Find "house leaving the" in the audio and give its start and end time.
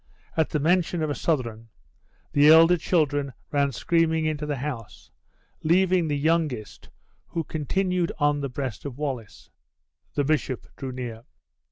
4.55-6.17